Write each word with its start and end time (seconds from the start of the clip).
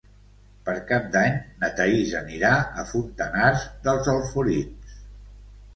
Per 0.69 0.73
Cap 0.91 1.03
d'Any 1.15 1.35
na 1.65 1.69
Thaís 1.81 2.15
anirà 2.23 2.55
a 2.85 2.89
Fontanars 2.95 3.69
dels 3.87 4.13
Alforins. 4.19 4.99